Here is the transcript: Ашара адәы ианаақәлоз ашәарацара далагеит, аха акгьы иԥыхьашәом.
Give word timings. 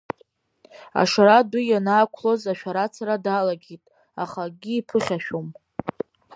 Ашара 1.01 1.35
адәы 1.41 1.61
ианаақәлоз 1.65 2.41
ашәарацара 2.51 3.15
далагеит, 3.23 3.83
аха 4.23 4.39
акгьы 4.47 4.73
иԥыхьашәом. 4.79 5.47